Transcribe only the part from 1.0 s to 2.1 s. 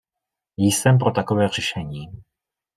takové řešení.